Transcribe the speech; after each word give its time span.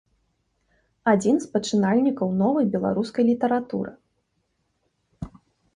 Адзін 1.11 1.35
з 1.43 1.49
пачынальнікаў 1.57 2.33
новай 2.43 2.65
беларускай 2.77 3.23
літаратуры. 3.29 3.95